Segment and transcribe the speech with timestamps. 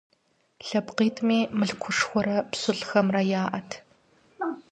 [0.67, 3.69] ЛъэпкъитӀми мылъкушхуэрэ пщылӀхэмрэ яӀэт.